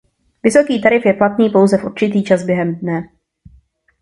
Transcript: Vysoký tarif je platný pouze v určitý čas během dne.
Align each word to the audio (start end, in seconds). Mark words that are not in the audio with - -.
Vysoký 0.43 0.81
tarif 0.81 1.05
je 1.05 1.13
platný 1.13 1.49
pouze 1.49 1.77
v 1.77 1.83
určitý 1.85 2.23
čas 2.23 2.43
během 2.45 2.75
dne. 2.75 3.09